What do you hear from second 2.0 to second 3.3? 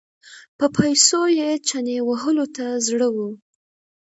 وهلو ته زړه و.